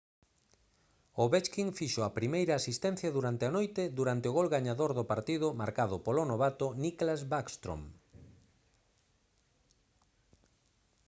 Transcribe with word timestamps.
ovechkin 1.25 1.67
fixo 1.79 2.01
a 2.03 2.15
primeira 2.19 2.53
asistencia 2.55 3.09
durante 3.17 3.43
a 3.45 3.53
noite 3.57 3.83
durante 3.99 4.25
o 4.31 4.35
gol 4.37 4.47
gañador 4.55 4.91
do 4.97 5.03
partido 5.11 5.47
marcado 5.61 5.95
polo 6.05 6.23
novato 6.31 6.65
nicklas 6.83 7.21
backstrom 7.31 7.81